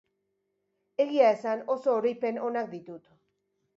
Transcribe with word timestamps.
Egia 1.05 1.29
esan, 1.35 1.61
oso 1.75 1.93
oroipen 1.99 2.43
onak 2.49 2.73
ditut. 2.77 3.13